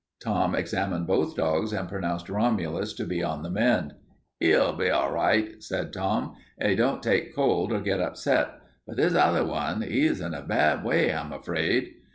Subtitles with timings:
[0.19, 3.93] Tom examined both dogs and pronounced Romulus to be on the mend.
[4.41, 8.49] "'E'll be all right," said Tom, "if 'e don't take cold or get upset.
[8.87, 11.91] But this other one, 'e's in a bad way, I'm afraid."